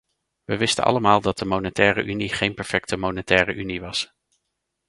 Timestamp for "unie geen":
2.03-2.53